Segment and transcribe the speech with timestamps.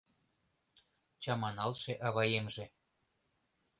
[1.21, 2.65] Чаманалше аваемже.